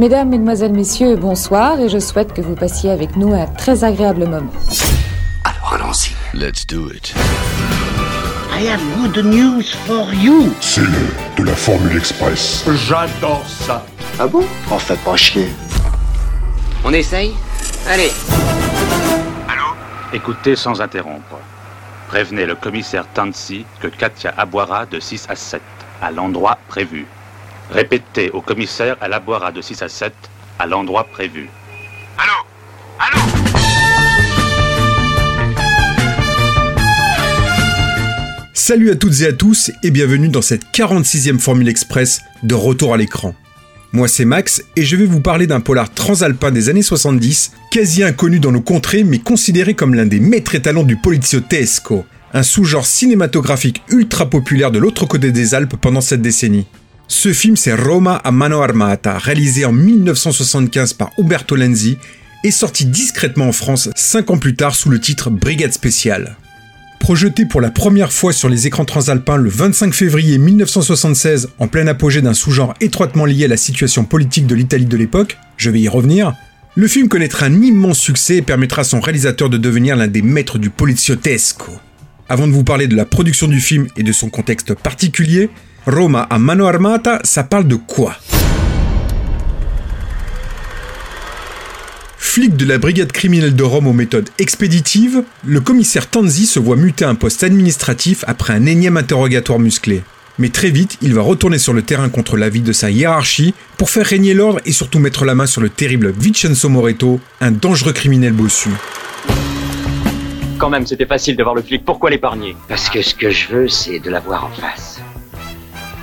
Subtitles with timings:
[0.00, 4.24] Mesdames, Mesdemoiselles, Messieurs, bonsoir et je souhaite que vous passiez avec nous un très agréable
[4.26, 4.50] moment.
[5.44, 6.14] Alors allons-y.
[6.32, 7.12] Let's do it.
[8.50, 10.54] I have good news for you.
[10.62, 12.64] C'est le de la Formule Express.
[12.88, 13.84] J'adore ça.
[14.18, 14.42] Ah bon?
[14.70, 15.48] On fait pas chier.
[16.82, 17.34] On essaye?
[17.86, 18.10] Allez
[20.14, 21.36] Écoutez sans interrompre.
[22.08, 25.60] Prévenez le commissaire Tansi que Katia aboira de 6 à 7,
[26.00, 27.06] à l'endroit prévu.
[27.70, 30.12] Répétez au commissaire elle aboira de 6 à 7,
[30.58, 31.48] à l'endroit prévu.
[38.54, 42.92] Salut à toutes et à tous et bienvenue dans cette 46e Formule Express de retour
[42.94, 43.34] à l'écran.
[43.92, 48.02] Moi c'est Max et je vais vous parler d'un polar transalpin des années 70, quasi
[48.02, 52.86] inconnu dans nos contrées mais considéré comme l'un des maîtres étalons du poliziotesco, un sous-genre
[52.86, 56.66] cinématographique ultra populaire de l'autre côté des Alpes pendant cette décennie.
[57.10, 61.98] Ce film c'est Roma a mano armata, réalisé en 1975 par Umberto Lenzi
[62.44, 66.36] et sorti discrètement en France 5 ans plus tard sous le titre Brigade spéciale.
[67.00, 71.88] Projeté pour la première fois sur les écrans transalpins le 25 février 1976 en plein
[71.88, 75.80] apogée d'un sous-genre étroitement lié à la situation politique de l'Italie de l'époque, je vais
[75.80, 76.34] y revenir,
[76.76, 80.22] le film connaîtra un immense succès et permettra à son réalisateur de devenir l'un des
[80.22, 81.72] maîtres du poliziotesco.
[82.28, 85.50] Avant de vous parler de la production du film et de son contexte particulier,
[85.86, 88.14] Roma a mano armata, ça parle de quoi?
[92.18, 96.76] Flic de la brigade criminelle de Rome aux méthodes expéditives, le commissaire Tanzi se voit
[96.76, 100.02] muter à un poste administratif après un énième interrogatoire musclé.
[100.38, 103.90] Mais très vite, il va retourner sur le terrain contre l'avis de sa hiérarchie pour
[103.90, 107.92] faire régner l'ordre et surtout mettre la main sur le terrible Vincenzo Moreto, un dangereux
[107.92, 108.70] criminel bossu.
[110.58, 111.86] Quand même, c'était facile de voir le flic.
[111.86, 112.54] Pourquoi l'épargner?
[112.68, 115.00] Parce que ce que je veux, c'est de la voir en face.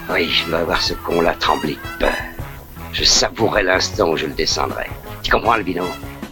[0.10, 2.14] Oui, je veux avoir ce con-là trembler de peur.
[2.94, 4.86] Je savourerai l'instant où je le descendrai.
[5.22, 5.84] Tu comprends, Albino?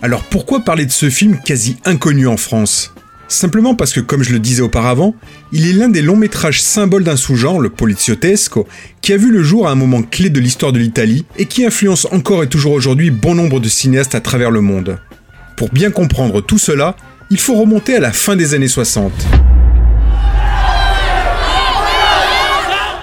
[0.02, 2.94] Alors pourquoi parler de ce film quasi inconnu en France?
[3.28, 5.16] Simplement parce que, comme je le disais auparavant,
[5.52, 8.68] il est l'un des longs métrages symboles d'un sous-genre, le poliziotesco,
[9.02, 11.66] qui a vu le jour à un moment clé de l'histoire de l'Italie et qui
[11.66, 15.00] influence encore et toujours aujourd'hui bon nombre de cinéastes à travers le monde.
[15.58, 16.96] Pour bien comprendre tout cela,
[17.30, 19.12] il faut remonter à la fin des années 60.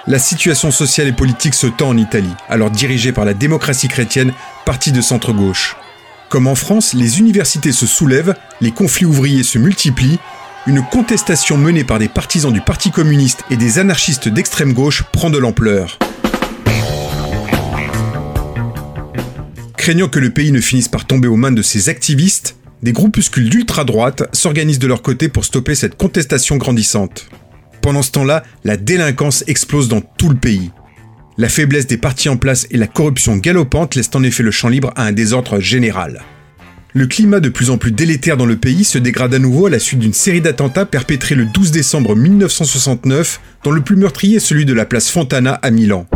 [0.09, 4.33] La situation sociale et politique se tend en Italie, alors dirigée par la démocratie chrétienne,
[4.67, 5.77] parti de centre-gauche.
[6.29, 10.19] Comme en France, les universités se soulèvent, les conflits ouvriers se multiplient,
[10.67, 15.31] une contestation menée par des partisans du Parti communiste et des anarchistes d'extrême gauche prend
[15.31, 16.01] de l'ampleur.
[19.77, 23.49] Craignant que le pays ne finisse par tomber aux mains de ces activistes, des groupuscules
[23.49, 27.29] d'ultra-droite s'organisent de leur côté pour stopper cette contestation grandissante.
[27.83, 30.71] Pendant ce temps-là, la délinquance explose dans tout le pays.
[31.37, 34.69] La faiblesse des partis en place et la corruption galopante laissent en effet le champ
[34.69, 36.23] libre à un désordre général.
[36.95, 39.71] Le climat de plus en plus délétère dans le pays se dégrade à nouveau à
[39.71, 44.41] la suite d'une série d'attentats perpétrés le 12 décembre 1969, dont le plus meurtrier est
[44.41, 46.07] celui de la place Fontana à Milan.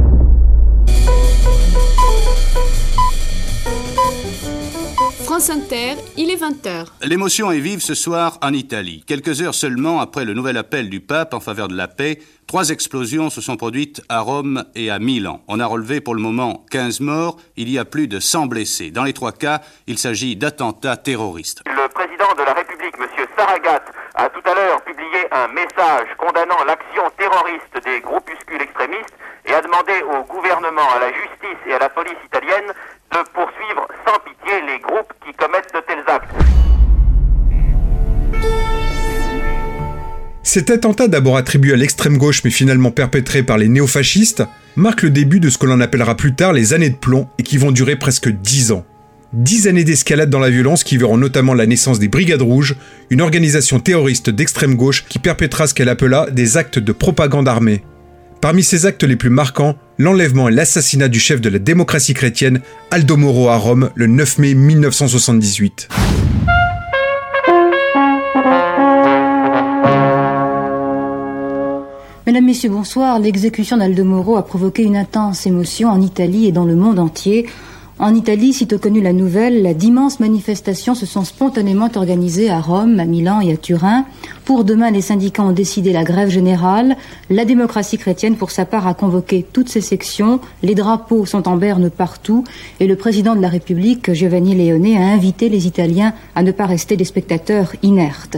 [5.37, 6.87] France Inter, il est 20h.
[7.03, 9.05] L'émotion est vive ce soir en Italie.
[9.07, 12.71] Quelques heures seulement après le nouvel appel du pape en faveur de la paix, trois
[12.71, 15.43] explosions se sont produites à Rome et à Milan.
[15.47, 18.91] On a relevé pour le moment 15 morts, il y a plus de 100 blessés.
[18.91, 21.61] Dans les trois cas, il s'agit d'attentats terroristes.
[21.67, 23.27] Le président de la République, M.
[23.37, 23.85] Saragat,
[24.15, 29.61] a tout à l'heure publié un message condamnant l'action terroriste des groupuscules extrémistes et a
[29.61, 32.73] demandé au gouvernement, à la justice et à la police italienne
[33.13, 36.31] de poursuivre sans pitié les groupes qui commettent de tels actes.
[40.43, 44.43] Cet attentat d'abord attribué à l'extrême gauche mais finalement perpétré par les néofascistes
[44.77, 47.43] marque le début de ce que l'on appellera plus tard les années de plomb et
[47.43, 48.87] qui vont durer presque 10 ans.
[49.33, 52.77] 10 années d'escalade dans la violence qui verront notamment la naissance des Brigades Rouges,
[53.11, 57.83] une organisation terroriste d'extrême gauche qui perpétra ce qu'elle appela des actes de propagande armée.
[58.41, 62.61] Parmi ces actes les plus marquants, l'enlèvement et l'assassinat du chef de la démocratie chrétienne,
[62.91, 65.89] Aldo Moro à Rome, le 9 mai 1978.
[72.27, 73.19] Mesdames, Messieurs, bonsoir.
[73.19, 77.47] L'exécution d'Aldo Moro a provoqué une intense émotion en Italie et dans le monde entier.
[77.99, 83.07] En Italie, sitôt connue la nouvelle, d'immenses manifestations se sont spontanément organisées à Rome, à
[83.07, 84.05] Milan et à Turin.
[84.45, 86.95] Pour demain, les syndicats ont décidé la grève générale.
[87.31, 90.41] La démocratie chrétienne, pour sa part, a convoqué toutes ses sections.
[90.63, 92.45] Les drapeaux sont en berne partout.
[92.81, 96.67] Et le président de la République, Giovanni Leone, a invité les Italiens à ne pas
[96.67, 98.37] rester des spectateurs inertes.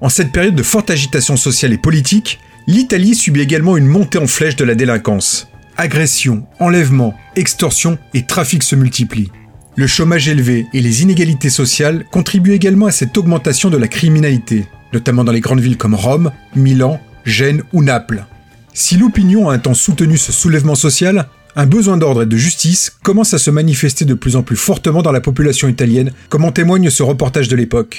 [0.00, 4.26] En cette période de forte agitation sociale et politique, l'Italie subit également une montée en
[4.26, 5.48] flèche de la délinquance.
[5.76, 9.30] Agressions, enlèvements, extorsions et trafic se multiplient.
[9.76, 14.66] Le chômage élevé et les inégalités sociales contribuent également à cette augmentation de la criminalité,
[14.92, 18.24] notamment dans les grandes villes comme Rome, Milan, Gênes ou Naples.
[18.72, 22.96] Si l'opinion a un temps soutenu ce soulèvement social, un besoin d'ordre et de justice
[23.02, 26.52] commence à se manifester de plus en plus fortement dans la population italienne, comme en
[26.52, 27.98] témoigne ce reportage de l'époque.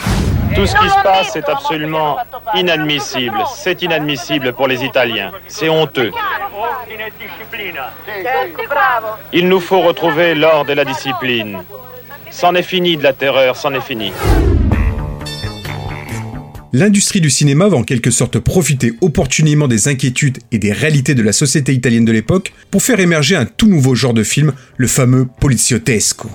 [0.56, 2.18] Tout ce qui se passe est absolument
[2.56, 3.38] inadmissible.
[3.56, 5.31] C'est inadmissible pour les Italiens.
[5.48, 6.12] C'est honteux.
[9.33, 11.57] Il nous faut retrouver l'ordre et la discipline.
[12.30, 14.13] C'en est fini de la terreur, c'en est fini.
[16.74, 21.24] L'industrie du cinéma va en quelque sorte profiter opportunément des inquiétudes et des réalités de
[21.24, 24.88] la société italienne de l'époque pour faire émerger un tout nouveau genre de film, le
[24.88, 26.30] fameux poliziotesco.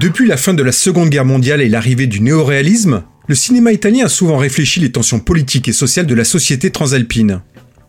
[0.00, 4.06] Depuis la fin de la Seconde Guerre mondiale et l'arrivée du néoréalisme, le cinéma italien
[4.06, 7.40] a souvent réfléchi les tensions politiques et sociales de la société transalpine.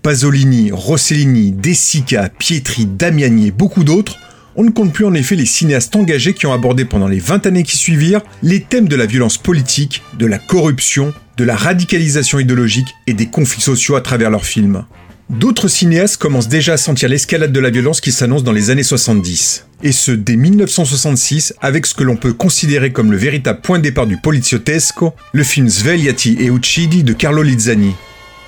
[0.03, 4.17] Pasolini, Rossellini, De Sica, Pietri, Damiani et beaucoup d'autres
[4.55, 7.45] on ne compte plus en effet les cinéastes engagés qui ont abordé pendant les 20
[7.45, 12.39] années qui suivirent les thèmes de la violence politique, de la corruption, de la radicalisation
[12.39, 14.83] idéologique et des conflits sociaux à travers leurs films.
[15.29, 18.81] D'autres cinéastes commencent déjà à sentir l'escalade de la violence qui s'annonce dans les années
[18.81, 19.67] 70.
[19.83, 23.83] Et ce, dès 1966, avec ce que l'on peut considérer comme le véritable point de
[23.83, 27.93] départ du poliziotesco, le film Svegliati e Uccidi de Carlo Lizzani.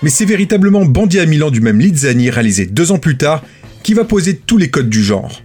[0.02, 3.44] Mais c'est véritablement Bandit à Milan du même Lizzani, réalisé deux ans plus tard,
[3.84, 5.44] qui va poser tous les codes du genre.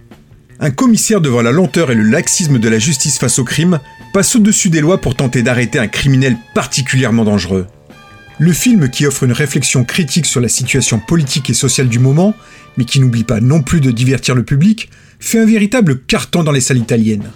[0.59, 3.79] Un commissaire devant la lenteur et le laxisme de la justice face au crime
[4.11, 7.67] passe au-dessus des lois pour tenter d'arrêter un criminel particulièrement dangereux.
[8.39, 12.33] Le film qui offre une réflexion critique sur la situation politique et sociale du moment,
[12.75, 14.89] mais qui n'oublie pas non plus de divertir le public,
[15.19, 17.31] fait un véritable carton dans les salles italiennes.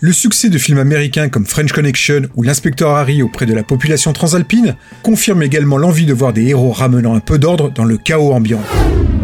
[0.00, 4.12] Le succès de films américains comme French Connection ou L'inspecteur Harry auprès de la population
[4.12, 8.32] transalpine confirme également l'envie de voir des héros ramenant un peu d'ordre dans le chaos
[8.32, 8.62] ambiant.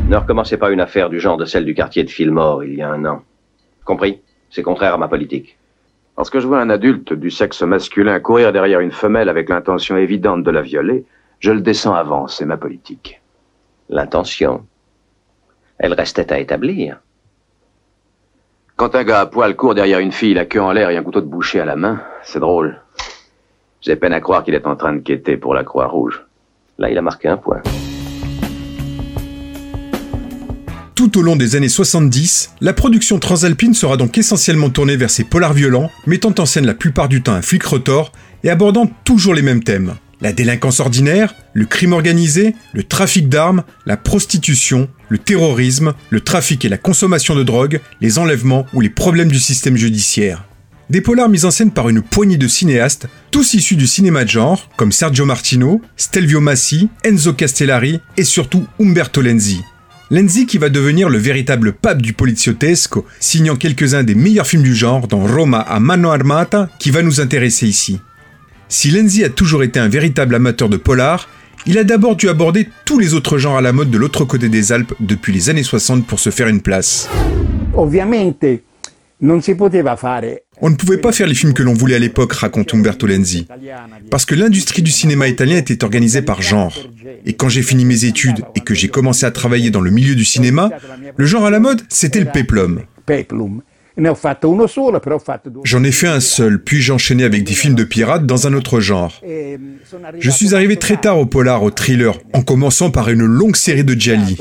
[0.09, 2.83] Ne recommencez pas une affaire du genre de celle du quartier de Fillmore il y
[2.83, 3.23] a un an.
[3.85, 4.21] Compris?
[4.51, 5.59] C'est contraire à ma politique.
[6.17, 10.45] Lorsque je vois un adulte du sexe masculin courir derrière une femelle avec l'intention évidente
[10.45, 11.05] de la violer,
[11.41, 13.21] je le descends avant, c'est ma politique.
[13.89, 14.65] L'intention
[15.79, 17.01] Elle restait à établir.
[18.77, 21.03] Quand un gars à poil court derrière une fille, la queue en l'air et un
[21.03, 22.81] couteau de boucher à la main, c'est drôle.
[23.81, 26.25] J'ai peine à croire qu'il est en train de quêter pour la Croix-Rouge.
[26.79, 27.63] Là, il a marqué un point.
[31.05, 35.23] Tout au long des années 70, la production transalpine sera donc essentiellement tournée vers ces
[35.23, 38.11] polars violents, mettant en scène la plupart du temps un flic rotor
[38.43, 39.97] et abordant toujours les mêmes thèmes.
[40.23, 46.65] La délinquance ordinaire, le crime organisé, le trafic d'armes, la prostitution, le terrorisme, le trafic
[46.65, 50.47] et la consommation de drogue, les enlèvements ou les problèmes du système judiciaire.
[50.89, 54.31] Des polars mis en scène par une poignée de cinéastes, tous issus du cinéma de
[54.31, 59.61] genre, comme Sergio Martino, Stelvio Massi, Enzo Castellari et surtout Umberto Lenzi.
[60.15, 64.73] Lenzi qui va devenir le véritable pape du poliziotesco, signant quelques-uns des meilleurs films du
[64.73, 67.99] genre dans Roma a mano armata qui va nous intéresser ici.
[68.69, 71.29] Si Lenzi a toujours été un véritable amateur de polar,
[71.67, 74.49] il a d'abord dû aborder tous les autres genres à la mode de l'autre côté
[74.49, 77.11] des Alpes depuis les années 60 pour se faire une place.
[80.61, 83.49] On ne pouvait pas faire les films que l'on voulait à l'époque, raconte Umberto Lenzi,
[84.11, 86.77] parce que l'industrie du cinéma italien était organisée par genre.
[87.25, 90.15] Et quand j'ai fini mes études et que j'ai commencé à travailler dans le milieu
[90.15, 90.71] du cinéma,
[91.17, 92.83] le genre à la mode, c'était le peplum.
[95.63, 98.53] J'en ai fait un seul, puis j'ai enchaîné avec des films de pirates dans un
[98.53, 99.21] autre genre.
[100.19, 103.85] Je suis arrivé très tard au polar, au thriller, en commençant par une longue série
[103.85, 104.37] de gialli.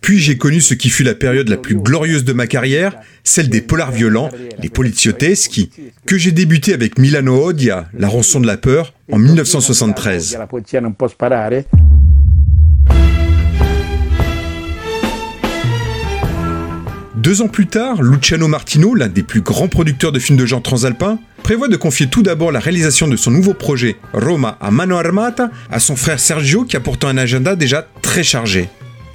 [0.00, 3.48] Puis j'ai connu ce qui fut la période la plus glorieuse de ma carrière, celle
[3.48, 4.30] des polars violents,
[4.62, 5.70] les polizioteschi,
[6.06, 10.38] que j'ai débuté avec Milano Odia, La rançon de la peur, en 1973.
[17.16, 20.62] Deux ans plus tard, Luciano Martino, l'un des plus grands producteurs de films de genre
[20.62, 24.96] transalpin, prévoit de confier tout d'abord la réalisation de son nouveau projet, Roma a mano
[24.96, 28.68] armata, à son frère Sergio qui a pourtant un agenda déjà très chargé.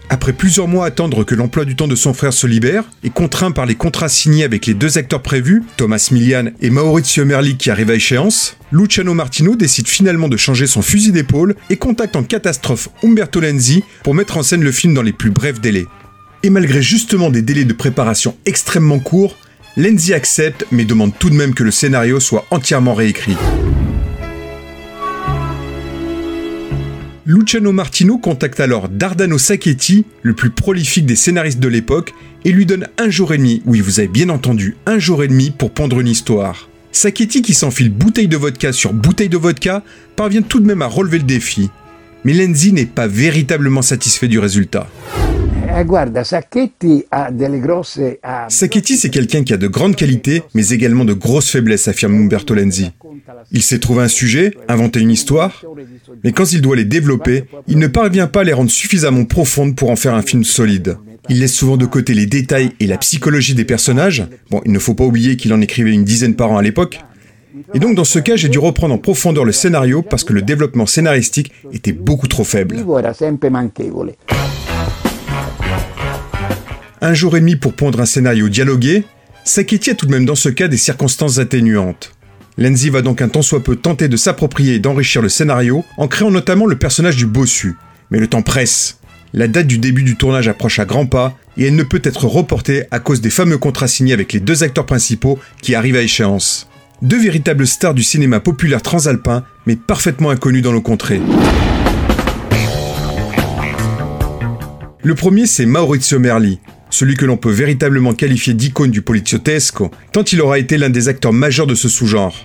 [0.09, 3.09] Après plusieurs mois à attendre que l'emploi du temps de son frère se libère, et
[3.09, 7.57] contraint par les contrats signés avec les deux acteurs prévus, Thomas Milian et Maurizio Merli
[7.57, 12.15] qui arrivent à échéance, Luciano Martino décide finalement de changer son fusil d'épaule et contacte
[12.15, 15.85] en catastrophe Umberto Lenzi pour mettre en scène le film dans les plus brefs délais.
[16.43, 19.35] Et malgré justement des délais de préparation extrêmement courts,
[19.77, 23.35] Lenzi accepte mais demande tout de même que le scénario soit entièrement réécrit.
[27.25, 32.13] Luciano Martino contacte alors Dardano Sacchetti, le plus prolifique des scénaristes de l'époque,
[32.45, 35.27] et lui donne un jour et demi, oui vous avez bien entendu, un jour et
[35.27, 36.69] demi pour pondre une histoire.
[36.93, 39.83] Sacchetti qui s'enfile bouteille de vodka sur bouteille de vodka
[40.15, 41.69] parvient tout de même à relever le défi.
[42.23, 44.87] Mais Lenzi n'est pas véritablement satisfait du résultat.
[45.77, 45.83] Eh,
[48.47, 52.53] Sacchetti, c'est quelqu'un qui a de grandes qualités, mais également de grosses faiblesses, affirme Umberto
[52.53, 52.91] Lenzi.
[53.51, 55.65] Il sait trouver un sujet, inventer une histoire,
[56.23, 59.75] mais quand il doit les développer, il ne parvient pas à les rendre suffisamment profondes
[59.75, 60.97] pour en faire un film solide.
[61.27, 64.25] Il laisse souvent de côté les détails et la psychologie des personnages.
[64.51, 67.01] Bon, il ne faut pas oublier qu'il en écrivait une dizaine par an à l'époque.
[67.73, 70.41] Et donc dans ce cas, j'ai dû reprendre en profondeur le scénario parce que le
[70.41, 72.77] développement scénaristique était beaucoup trop faible.
[77.05, 79.03] Un jour et demi pour pondre un scénario dialogué,
[79.43, 82.11] Sacchetti a tout de même dans ce cas des circonstances atténuantes.
[82.57, 86.07] Lenzi va donc un tant soit peu tenter de s'approprier et d'enrichir le scénario en
[86.07, 87.75] créant notamment le personnage du bossu.
[88.09, 88.97] Mais le temps presse.
[89.33, 92.25] La date du début du tournage approche à grands pas et elle ne peut être
[92.25, 96.01] reportée à cause des fameux contrats signés avec les deux acteurs principaux qui arrivent à
[96.01, 96.67] échéance.
[97.03, 101.21] Deux véritables stars du cinéma populaire transalpin, mais parfaitement inconnus dans nos contrées.
[105.03, 110.23] Le premier, c'est Maurizio Merli, celui que l'on peut véritablement qualifier d'icône du poliziotesco, tant
[110.23, 112.35] il aura été l'un des acteurs majeurs de ce sous-genre.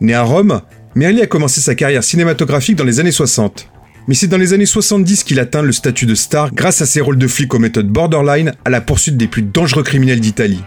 [0.00, 0.60] Né à Rome,
[0.94, 3.68] Merli a commencé sa carrière cinématographique dans les années 60.
[4.06, 7.00] Mais c'est dans les années 70 qu'il atteint le statut de star grâce à ses
[7.00, 10.62] rôles de flic aux méthodes borderline à la poursuite des plus dangereux criminels d'Italie.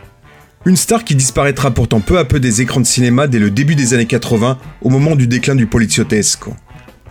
[0.65, 3.73] Une star qui disparaîtra pourtant peu à peu des écrans de cinéma dès le début
[3.73, 6.53] des années 80, au moment du déclin du poliziotesco.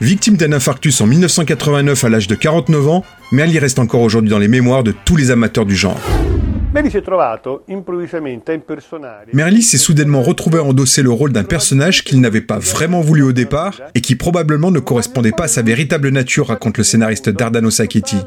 [0.00, 4.38] Victime d'un infarctus en 1989 à l'âge de 49 ans, Merli reste encore aujourd'hui dans
[4.38, 6.00] les mémoires de tous les amateurs du genre.
[9.33, 13.23] Merli s'est soudainement retrouvé à endosser le rôle d'un personnage qu'il n'avait pas vraiment voulu
[13.23, 17.29] au départ et qui probablement ne correspondait pas à sa véritable nature, raconte le scénariste
[17.29, 18.19] Dardano Sacchetti.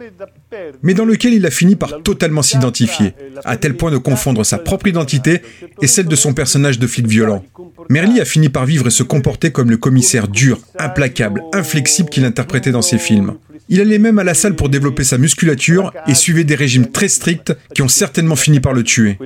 [0.82, 3.14] Mais dans lequel il a fini par totalement s'identifier,
[3.46, 5.42] à tel point de confondre sa propre identité
[5.82, 7.46] et celle de son personnage de flic violent.
[7.90, 12.26] Merli a fini par vivre et se comporter comme le commissaire dur, implacable, inflexible qu'il
[12.26, 13.36] interprétait dans ses films.
[13.74, 17.08] Il allait même à la salle pour développer sa musculature et suivait des régimes très
[17.08, 19.18] stricts qui ont certainement fini par le tuer.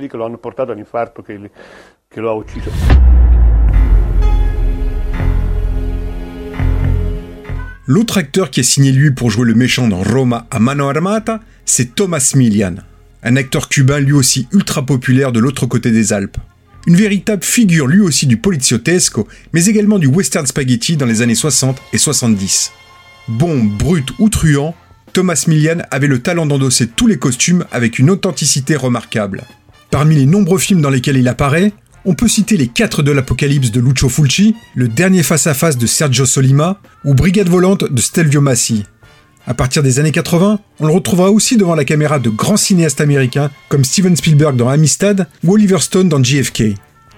[7.86, 11.40] L'autre acteur qui a signé lui pour jouer le méchant dans Roma a mano armata,
[11.66, 12.76] c'est Thomas Milian,
[13.24, 16.38] un acteur cubain lui aussi ultra populaire de l'autre côté des Alpes.
[16.86, 21.34] Une véritable figure lui aussi du poliziotesco, mais également du western spaghetti dans les années
[21.34, 22.72] 60 et 70.
[23.28, 24.74] Bon, brut ou truand,
[25.12, 29.44] Thomas Milian avait le talent d'endosser tous les costumes avec une authenticité remarquable.
[29.90, 31.72] Parmi les nombreux films dans lesquels il apparaît,
[32.06, 36.24] on peut citer Les 4 de l'Apocalypse de Lucio Fulci, Le Dernier face-à-face de Sergio
[36.24, 38.84] Solima ou Brigade volante de Stelvio Massi.
[39.46, 43.02] À partir des années 80, on le retrouvera aussi devant la caméra de grands cinéastes
[43.02, 46.74] américains comme Steven Spielberg dans Amistad ou Oliver Stone dans JFK.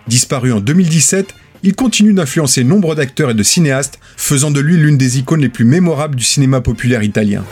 [0.08, 4.96] Disparu en 2017, il continue d'influencer nombre d'acteurs et de cinéastes, faisant de lui l'une
[4.96, 7.44] des icônes les plus mémorables du cinéma populaire italien.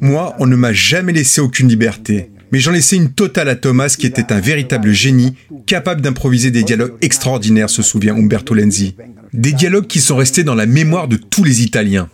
[0.00, 3.94] Moi, on ne m'a jamais laissé aucune liberté, mais j'en laissais une totale à Thomas
[3.98, 5.34] qui était un véritable génie,
[5.66, 8.94] capable d'improviser des dialogues extraordinaires, se souvient Umberto Lenzi.
[9.32, 12.08] Des dialogues qui sont restés dans la mémoire de tous les Italiens.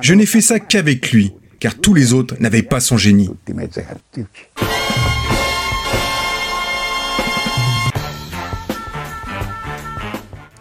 [0.00, 3.30] Je n'ai fait ça qu'avec lui, car tous les autres n'avaient pas son génie.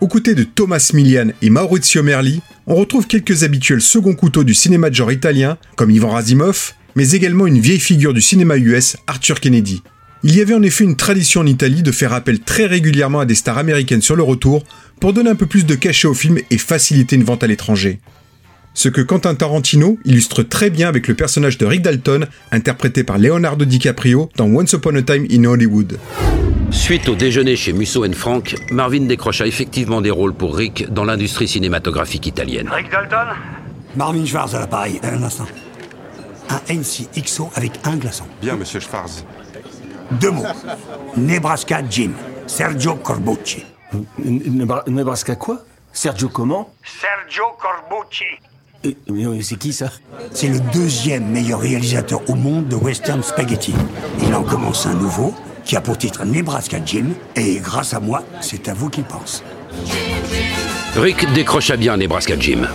[0.01, 4.55] Aux côtés de Thomas Milian et Maurizio Merli, on retrouve quelques habituels second couteaux du
[4.55, 8.98] cinéma de genre italien, comme Ivan Razimov, mais également une vieille figure du cinéma US,
[9.05, 9.84] Arthur Kennedy.
[10.24, 13.27] Il y avait en effet une tradition en Italie de faire appel très régulièrement à
[13.27, 14.63] des stars américaines sur le retour
[15.00, 18.00] pour donner un peu plus de cachet au film et faciliter une vente à l'étranger.
[18.74, 23.18] Ce que Quentin Tarantino illustre très bien avec le personnage de Rick Dalton, interprété par
[23.18, 26.00] Leonardo DiCaprio dans Once Upon a Time in Hollywood.
[26.72, 31.50] Suite au déjeuner chez Musso Frank, Marvin décrocha effectivement des rôles pour Rick dans l'industrie
[31.50, 32.70] cinématographique italienne.
[32.72, 33.36] Rick Dalton?
[33.98, 35.48] Marvin Schwarz à l'appareil, un instant.
[36.50, 38.24] Un NC XO avec un glaçon.
[38.42, 39.25] Bien, monsieur Schwarz.
[40.12, 40.46] Deux mots.
[41.18, 42.12] Nebraska Jim,
[42.48, 43.66] Sergio Corbucci.
[44.88, 45.66] Nebraska quoi?
[45.92, 46.74] Sergio comment?
[46.84, 48.50] Sergio Corbucci.
[49.09, 49.89] Mais c'est qui ça?
[50.33, 53.73] C'est le deuxième meilleur réalisateur au monde de western spaghetti.
[54.25, 55.33] Il en commence un nouveau
[55.65, 59.43] qui a pour titre Nebraska Jim, et grâce à moi, c'est à vous qu'il pense.
[60.95, 62.67] Rick décrocha bien Nebraska Jim.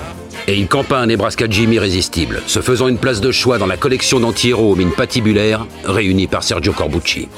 [0.48, 3.76] Et il campa un Nebraska Jim irrésistible, se faisant une place de choix dans la
[3.76, 7.28] collection d'anti-héros aux mines patibulaires réunie par Sergio Corbucci.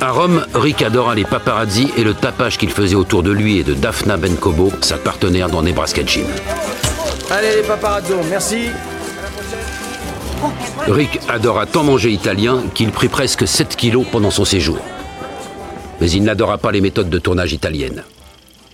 [0.00, 3.64] À Rome, Rick adora les paparazzi et le tapage qu'il faisait autour de lui et
[3.64, 6.26] de Daphna Benkobo, sa partenaire dans Nebraska Jim.
[7.28, 8.68] Allez les paparazzi, merci.
[10.86, 14.78] Rick adora tant manger italien qu'il prit presque 7 kilos pendant son séjour.
[16.00, 18.04] Mais il n'adora pas les méthodes de tournage italiennes.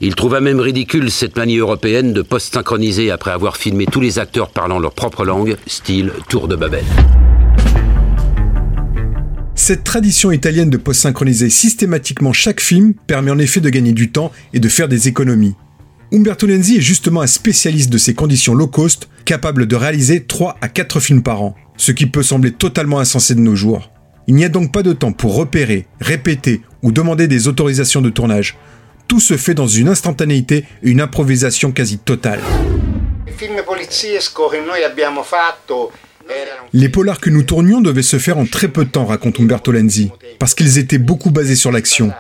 [0.01, 4.51] Il trouva même ridicule cette manie européenne de post-synchroniser après avoir filmé tous les acteurs
[4.51, 6.85] parlant leur propre langue, style Tour de Babel.
[9.55, 14.33] Cette tradition italienne de post-synchroniser systématiquement chaque film permet en effet de gagner du temps
[14.53, 15.55] et de faire des économies.
[16.15, 20.59] Umberto Lenzi est justement un spécialiste de ces conditions low cost, capable de réaliser 3
[20.61, 23.91] à 4 films par an, ce qui peut sembler totalement insensé de nos jours.
[24.27, 28.11] Il n'y a donc pas de temps pour repérer, répéter ou demander des autorisations de
[28.11, 28.59] tournage.
[29.09, 32.41] Tout se fait dans une instantanéité et une improvisation quasi totale.
[36.75, 39.73] Les polars que nous tournions devaient se faire en très peu de temps, raconte Umberto
[39.73, 42.13] Lenzi, parce qu'ils étaient beaucoup basés sur l'action.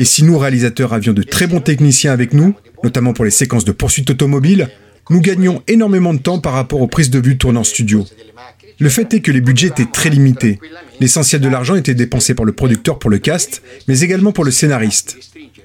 [0.00, 3.66] Et si nous, réalisateurs, avions de très bons techniciens avec nous, notamment pour les séquences
[3.66, 4.70] de poursuite automobile,
[5.10, 8.06] nous gagnions énormément de temps par rapport aux prises de vue tournées en studio.
[8.78, 10.58] Le fait est que les budgets étaient très limités.
[11.00, 14.50] L'essentiel de l'argent était dépensé par le producteur pour le cast, mais également pour le
[14.50, 15.18] scénariste.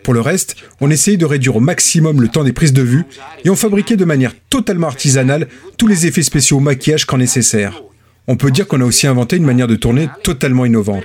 [0.04, 3.06] Pour le reste, on essayait de réduire au maximum le temps des prises de vue
[3.46, 7.82] et on fabriquait de manière totalement artisanale tous les effets spéciaux au maquillage quand nécessaire.
[8.28, 11.04] On peut dire qu'on a aussi inventé une manière de tourner totalement innovante.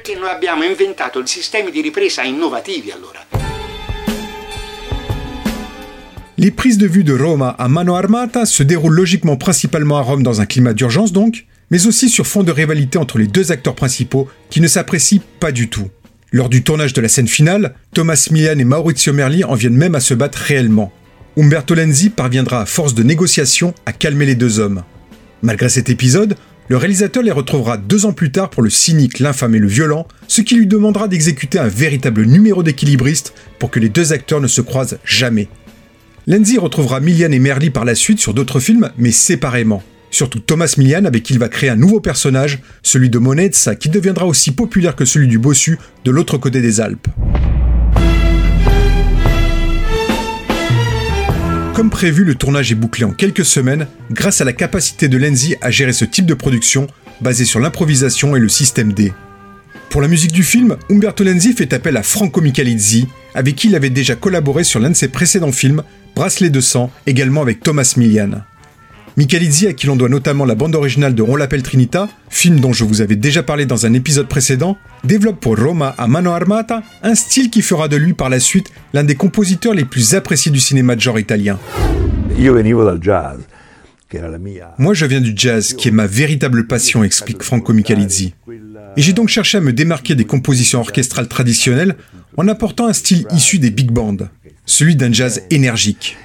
[6.39, 10.23] Les prises de vue de Roma à Mano Armata se déroulent logiquement principalement à Rome
[10.23, 13.75] dans un climat d'urgence donc, mais aussi sur fond de rivalité entre les deux acteurs
[13.75, 15.91] principaux qui ne s'apprécient pas du tout.
[16.33, 19.95] Lors du tournage de la scène finale, Thomas Milian et Maurizio Merli en viennent même
[19.95, 20.91] à se battre réellement.
[21.37, 24.85] Umberto Lenzi parviendra à force de négociations à calmer les deux hommes.
[25.43, 26.37] Malgré cet épisode,
[26.71, 30.07] le réalisateur les retrouvera deux ans plus tard pour le cynique, l'infâme et le violent,
[30.29, 34.47] ce qui lui demandera d'exécuter un véritable numéro d'équilibriste pour que les deux acteurs ne
[34.47, 35.49] se croisent jamais.
[36.29, 39.83] Lenzi retrouvera Milian et Merli par la suite sur d'autres films, mais séparément.
[40.13, 43.89] Surtout Thomas Milian avec qui il va créer un nouveau personnage, celui de Monezza, qui
[43.89, 47.09] deviendra aussi populaire que celui du bossu de l'autre côté des Alpes.
[51.75, 55.57] Comme prévu, le tournage est bouclé en quelques semaines grâce à la capacité de Lenzi
[55.63, 56.89] à gérer ce type de production
[57.21, 59.13] basé sur l'improvisation et le système D.
[59.89, 63.75] Pour la musique du film, Umberto Lenzi fait appel à Franco Michalizzi, avec qui il
[63.75, 65.83] avait déjà collaboré sur l'un de ses précédents films,
[66.17, 68.43] Bracelet de sang, également avec Thomas Milian.
[69.21, 72.73] Michalizzi, à qui l'on doit notamment la bande originale de On l'appelle Trinita, film dont
[72.73, 76.83] je vous avais déjà parlé dans un épisode précédent, développe pour Roma a Mano Armata
[77.03, 80.51] un style qui fera de lui par la suite l'un des compositeurs les plus appréciés
[80.51, 81.59] du cinéma de genre italien.
[84.79, 88.33] Moi, je viens du jazz, qui est ma véritable passion, explique Franco Michalizzi.
[88.97, 91.97] Et j'ai donc cherché à me démarquer des compositions orchestrales traditionnelles
[92.39, 94.17] en apportant un style issu des big bands
[94.71, 96.17] celui d'un jazz énergique.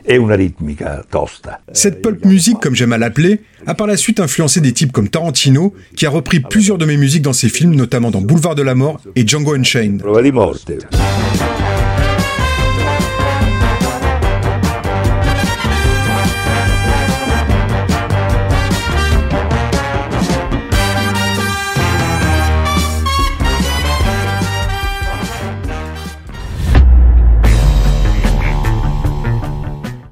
[1.74, 5.10] Cette pulp music, comme j'aime à l'appeler, a par la suite influencé des types comme
[5.10, 8.62] Tarantino, qui a repris plusieurs de mes musiques dans ses films, notamment dans Boulevard de
[8.62, 10.02] la Mort et Django Unchained.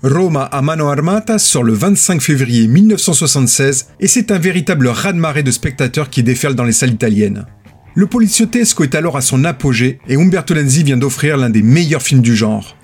[0.05, 5.51] Roma a mano armata sort le 25 février 1976 et c'est un véritable raz-de-marée de
[5.51, 7.45] spectateurs qui déferlent dans les salles italiennes.
[7.95, 12.01] Le poliziotesco est alors à son apogée et Umberto Lenzi vient d'offrir l'un des meilleurs
[12.01, 12.75] films du genre.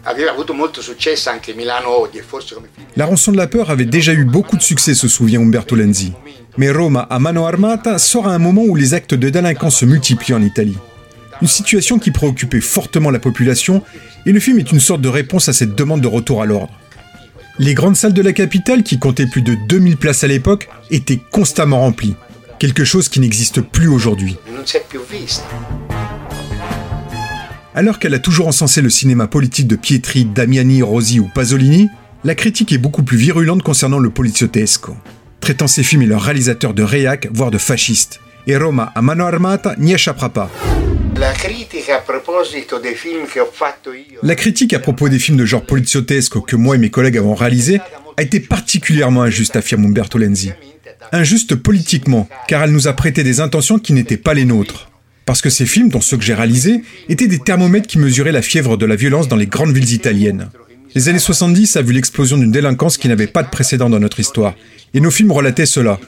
[2.95, 6.13] La rançon de la peur avait déjà eu beaucoup de succès, se souvient Umberto Lenzi.
[6.57, 9.85] Mais Roma a mano armata sort à un moment où les actes de délinquance se
[9.85, 10.77] multiplient en Italie.
[11.41, 13.83] Une situation qui préoccupait fortement la population
[14.25, 16.71] et le film est une sorte de réponse à cette demande de retour à l'ordre.
[17.61, 21.19] Les grandes salles de la capitale, qui comptaient plus de 2000 places à l'époque, étaient
[21.29, 22.15] constamment remplies.
[22.57, 24.37] Quelque chose qui n'existe plus aujourd'hui.
[27.75, 31.89] Alors qu'elle a toujours encensé le cinéma politique de Pietri, Damiani, Rosi ou Pasolini,
[32.23, 34.95] la critique est beaucoup plus virulente concernant le poliziotesco,
[35.41, 38.21] traitant ces films et leurs réalisateurs de réac, voire de fascistes.
[38.49, 40.49] Et Roma a mano armata n'y échappera pas.
[41.15, 41.99] La critique à
[44.79, 47.79] propos des films de genre poliziotesco que moi et mes collègues avons réalisés
[48.17, 50.51] a été particulièrement injuste, affirme Umberto Lenzi.
[51.11, 54.89] Injuste politiquement, car elle nous a prêté des intentions qui n'étaient pas les nôtres.
[55.27, 58.41] Parce que ces films, dont ceux que j'ai réalisés, étaient des thermomètres qui mesuraient la
[58.41, 60.49] fièvre de la violence dans les grandes villes italiennes.
[60.95, 64.19] Les années 70 a vu l'explosion d'une délinquance qui n'avait pas de précédent dans notre
[64.19, 64.55] histoire,
[64.95, 65.99] et nos films relataient cela.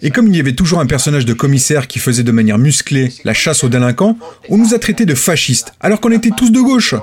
[0.00, 3.12] Et comme il y avait toujours un personnage de commissaire qui faisait de manière musclée
[3.24, 4.16] la chasse aux délinquants,
[4.48, 6.94] on nous a traités de fascistes, alors qu'on était tous de gauche.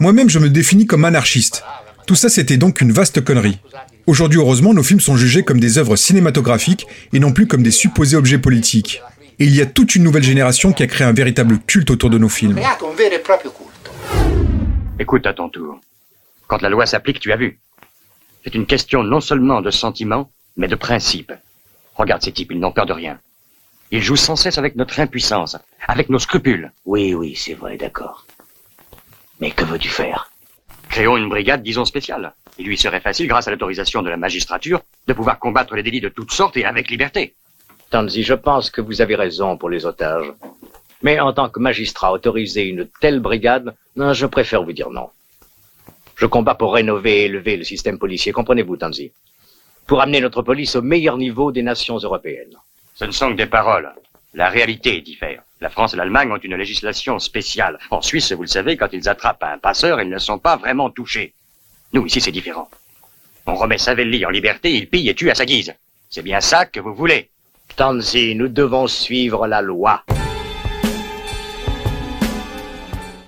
[0.00, 1.62] Moi-même, je me définis comme anarchiste.
[2.06, 3.58] Tout ça, c'était donc une vaste connerie.
[4.06, 7.70] Aujourd'hui, heureusement, nos films sont jugés comme des œuvres cinématographiques et non plus comme des
[7.70, 9.02] supposés objets politiques.
[9.38, 12.08] Et il y a toute une nouvelle génération qui a créé un véritable culte autour
[12.08, 12.58] de nos films.
[14.98, 15.80] Écoute à ton tour.
[16.46, 17.58] Quand la loi s'applique, tu as vu.
[18.42, 21.32] C'est une question non seulement de sentiment, mais de principe.
[21.98, 23.18] Regarde ces types, ils n'ont peur de rien.
[23.90, 25.56] Ils jouent sans cesse avec notre impuissance,
[25.86, 26.70] avec nos scrupules.
[26.84, 28.24] Oui, oui, c'est vrai, d'accord.
[29.40, 30.30] Mais que veux-tu faire?
[30.88, 32.32] Créons une brigade, disons, spéciale.
[32.58, 36.00] Il lui serait facile, grâce à l'autorisation de la magistrature, de pouvoir combattre les délits
[36.00, 37.34] de toutes sortes et avec liberté.
[37.90, 40.32] Tanzi, je pense que vous avez raison pour les otages.
[41.02, 45.10] Mais en tant que magistrat, autoriser une telle brigade, je préfère vous dire non.
[46.16, 49.12] Je combats pour rénover et élever le système policier, comprenez-vous, Tanzi?
[49.88, 52.54] Pour amener notre police au meilleur niveau des nations européennes.
[52.94, 53.90] Ce ne sont que des paroles.
[54.34, 55.42] La réalité diffère.
[55.62, 57.78] La France et l'Allemagne ont une législation spéciale.
[57.90, 60.90] En Suisse, vous le savez, quand ils attrapent un passeur, ils ne sont pas vraiment
[60.90, 61.32] touchés.
[61.94, 62.68] Nous, ici, c'est différent.
[63.46, 65.74] On remet Savelli en liberté, il pille et tue à sa guise.
[66.10, 67.30] C'est bien ça que vous voulez.
[67.74, 70.04] Tanzi, nous devons suivre la loi.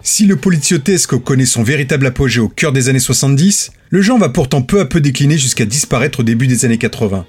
[0.02, 4.30] Si le politiotesque connaît son véritable apogée au cœur des années 70, le genre va
[4.30, 7.26] pourtant peu à peu décliner jusqu'à disparaître au début des années 80.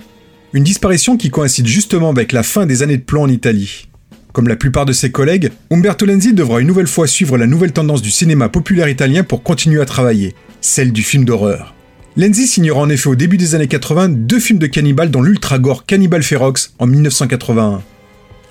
[0.53, 3.89] Une disparition qui coïncide justement avec la fin des années de plomb en Italie.
[4.31, 7.73] Comme la plupart de ses collègues, Umberto Lenzi devra une nouvelle fois suivre la nouvelle
[7.73, 11.73] tendance du cinéma populaire italien pour continuer à travailler, celle du film d'horreur.
[12.15, 15.86] Lenzi signera en effet au début des années 80 deux films de cannibales dont l'ultra-gore
[15.86, 17.81] Cannibal Ferox en 1981.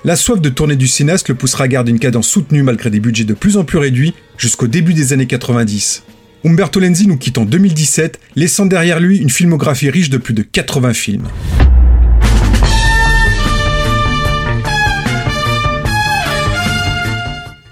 [0.02, 3.00] La soif de tourner du cinéaste le poussera à garder une cadence soutenue malgré des
[3.00, 6.04] budgets de plus en plus réduits jusqu'au début des années 90.
[6.42, 10.40] Umberto Lenzi nous quitte en 2017, laissant derrière lui une filmographie riche de plus de
[10.42, 11.28] 80 films.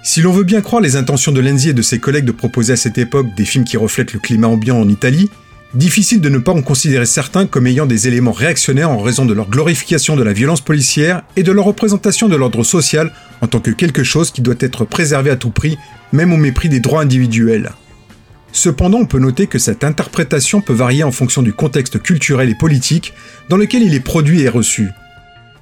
[0.02, 2.74] Si l'on veut bien croire les intentions de Lenzi et de ses collègues de proposer
[2.74, 5.30] à cette époque des films qui reflètent le climat ambiant en Italie,
[5.74, 9.34] Difficile de ne pas en considérer certains comme ayant des éléments réactionnaires en raison de
[9.34, 13.60] leur glorification de la violence policière et de leur représentation de l'ordre social en tant
[13.60, 15.76] que quelque chose qui doit être préservé à tout prix,
[16.12, 17.72] même au mépris des droits individuels.
[18.50, 22.54] Cependant, on peut noter que cette interprétation peut varier en fonction du contexte culturel et
[22.54, 23.12] politique
[23.50, 24.88] dans lequel il est produit et reçu.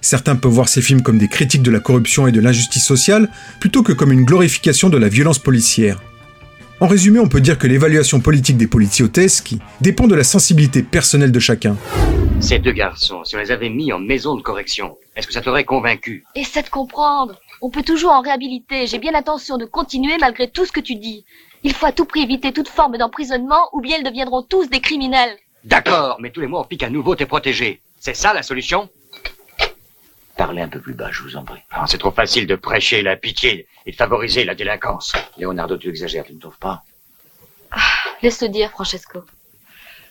[0.01, 3.29] Certains peuvent voir ces films comme des critiques de la corruption et de l'injustice sociale,
[3.59, 6.01] plutôt que comme une glorification de la violence policière.
[6.79, 11.33] En résumé, on peut dire que l'évaluation politique des politiotesques dépend de la sensibilité personnelle
[11.33, 11.75] de chacun.
[12.39, 15.41] Ces deux garçons, si on les avait mis en maison de correction, est-ce que ça
[15.41, 16.27] t'aurait convaincu?
[16.35, 17.41] Essaie de comprendre.
[17.63, 18.87] On peut toujours en réhabiliter.
[18.87, 21.25] J'ai bien l'intention de continuer malgré tout ce que tu dis.
[21.63, 24.81] Il faut à tout prix éviter toute forme d'emprisonnement ou bien ils deviendront tous des
[24.81, 25.35] criminels.
[25.65, 27.81] D'accord, mais tous les mois on pique à nouveau tes protégés.
[27.99, 28.91] C'est ça la solution?
[30.37, 31.61] Parlez un peu plus bas, je vous en prie.
[31.71, 35.15] Ah, c'est trop facile de prêcher la pitié et de favoriser la délinquance.
[35.39, 36.83] Leonardo, tu exagères, tu ne trouves pas?
[37.71, 37.79] Ah,
[38.23, 39.25] Laisse-le dire, Francesco.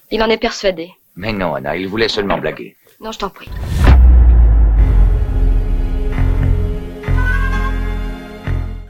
[0.10, 0.90] Il en est persuadé.
[1.16, 2.76] Mais non, Anna, il voulait seulement blaguer.
[3.00, 3.50] Non, je t'en prie.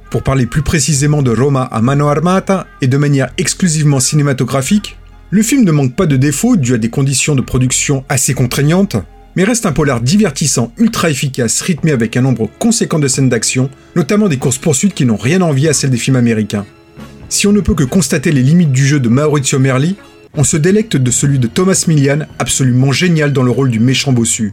[0.09, 4.97] Pour parler plus précisément de Roma à mano armata et de manière exclusivement cinématographique,
[5.31, 8.95] le film ne manque pas de défauts dû à des conditions de production assez contraignantes,
[9.35, 13.69] mais reste un polar divertissant, ultra efficace, rythmé avec un nombre conséquent de scènes d'action,
[13.95, 16.65] notamment des courses-poursuites qui n'ont rien à envier à celles des films américains.
[17.29, 19.95] Si on ne peut que constater les limites du jeu de Maurizio Merli,
[20.35, 24.13] on se délecte de celui de Thomas Millian, absolument génial dans le rôle du méchant
[24.13, 24.51] bossu.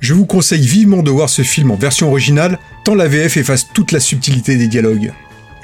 [0.00, 3.66] Je vous conseille vivement de voir ce film en version originale, tant la VF efface
[3.72, 5.12] toute la subtilité des dialogues.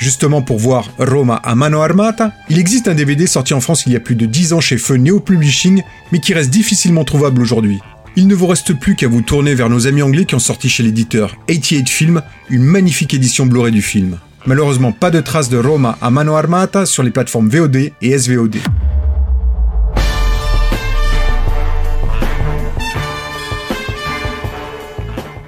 [0.02, 3.92] Justement pour voir Roma a mano armata, il existe un DVD sorti en France il
[3.92, 7.40] y a plus de 10 ans chez Feu Neo Publishing, mais qui reste difficilement trouvable
[7.40, 7.78] aujourd'hui.
[8.16, 10.68] Il ne vous reste plus qu'à vous tourner vers nos amis anglais qui ont sorti
[10.68, 14.18] chez l'éditeur 88 Film une magnifique édition Blu-ray du film.
[14.44, 18.56] Malheureusement, pas de traces de Roma a mano armata sur les plateformes VOD et SVOD.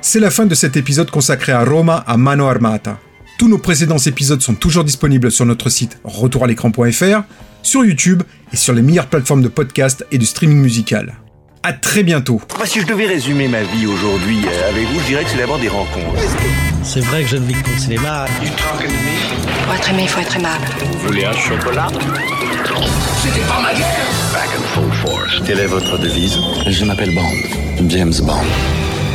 [0.00, 3.00] C'est la fin de cet épisode consacré à Roma a mano armata.
[3.38, 7.22] Tous nos précédents épisodes sont toujours disponibles sur notre site retouralécran.fr,
[7.62, 11.16] sur YouTube et sur les meilleures plateformes de podcast et de streaming musical.
[11.64, 12.40] À très bientôt.
[12.66, 15.58] Si je devais résumer ma vie aujourd'hui euh, avec vous, je dirais que c'est d'abord
[15.58, 16.20] des rencontres.
[16.82, 18.26] C'est vrai que je ne vis que pour le cinéma.
[19.64, 20.64] Pour être aimé, il faut être aimable.
[20.92, 21.88] Vous voulez un chocolat?
[23.22, 25.40] C'était pas ma guerre Back and full force.
[25.46, 26.36] Quelle est votre devise?
[26.68, 27.88] Je m'appelle Bond.
[27.88, 28.44] James Bond.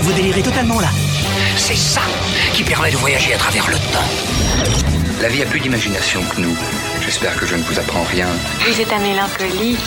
[0.02, 0.90] Vous délirez totalement là.
[1.60, 2.02] C'est ça
[2.54, 4.10] qui permet de voyager à travers le temps.
[5.22, 6.58] La vie a plus d'imagination que nous.
[7.02, 8.28] J'espère que je ne vous apprends rien.
[8.66, 9.78] Vous êtes un mélancolique.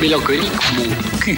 [0.00, 1.36] Mélancolique, mon cul.